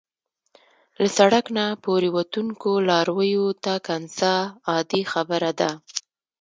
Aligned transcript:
له 0.99 1.07
سړک 1.17 1.45
نه 1.57 1.65
پورې 1.85 2.07
وتونکو 2.17 2.71
لارویو 2.89 3.45
ته 3.63 3.73
کنځا 3.87 4.35
عادي 4.69 5.01
خبره 5.11 5.51
ده. 5.59 5.71